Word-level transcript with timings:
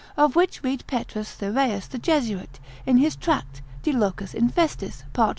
of 0.17 0.35
which 0.35 0.63
read 0.63 0.83
Pet 0.87 1.09
Thyraeus 1.11 1.85
the 1.87 1.99
Jesuit, 1.99 2.59
in 2.87 2.97
his 2.97 3.15
Tract, 3.15 3.61
de 3.83 3.93
locis 3.93 4.33
infestis, 4.33 5.03
part. 5.13 5.29